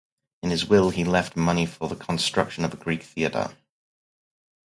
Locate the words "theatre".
3.03-3.55